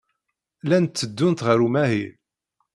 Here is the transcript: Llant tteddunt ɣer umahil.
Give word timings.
Llant 0.63 0.91
tteddunt 0.95 1.43
ɣer 1.47 1.59
umahil. 1.67 2.11